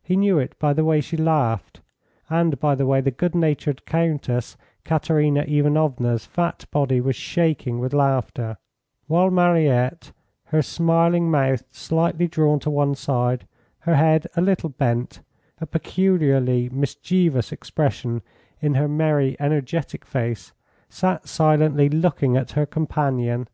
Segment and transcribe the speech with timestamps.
[0.00, 1.80] He knew it by the way she laughed,
[2.30, 7.92] and by the way the good natured Countess Katerina Ivanovna's fat body was shaking with
[7.92, 8.58] laughter;
[9.08, 10.12] while Mariette,
[10.44, 13.44] her smiling mouth slightly drawn to one side,
[13.80, 15.20] her head a little bent,
[15.60, 18.22] a peculiarly mischievous expression
[18.60, 20.52] in her merry, energetic face,
[20.88, 23.48] sat silently looking at her companion.